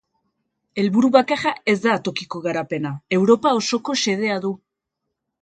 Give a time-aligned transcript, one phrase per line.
[0.83, 4.55] Helburu bakarra ez da tokiko garapena, Europa osoko xedea du.